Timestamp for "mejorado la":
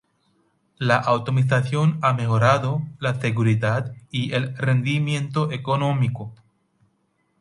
2.13-3.21